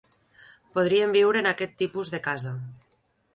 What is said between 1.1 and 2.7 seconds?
viure en aquest tipus de casa.